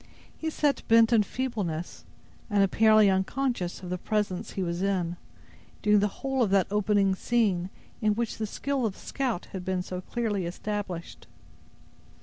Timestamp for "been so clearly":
9.63-10.47